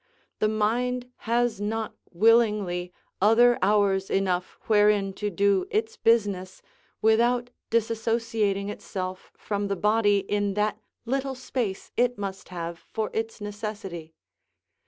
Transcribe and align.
The 0.39 0.47
mind 0.47 1.11
has 1.29 1.61
not 1.61 1.93
willingly 2.11 2.91
other 3.21 3.59
hours 3.61 4.09
enough 4.09 4.57
wherein 4.63 5.13
to 5.13 5.29
do 5.29 5.67
its 5.69 5.95
business, 5.95 6.63
without 7.03 7.51
disassociating 7.69 8.69
itself 8.71 9.31
from 9.37 9.67
the 9.67 9.75
body, 9.75 10.17
in 10.21 10.55
that 10.55 10.79
little 11.05 11.35
space 11.35 11.91
it 11.97 12.17
must 12.17 12.49
have 12.49 12.79
for 12.79 13.11
its 13.13 13.39
necessity. 13.39 14.15